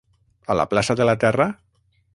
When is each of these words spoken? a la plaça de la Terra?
a 0.53 0.55
la 0.59 0.65
plaça 0.71 0.97
de 1.01 1.07
la 1.11 1.17
Terra? 1.27 1.49